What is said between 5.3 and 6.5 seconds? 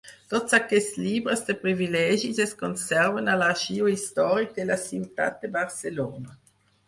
de Barcelona.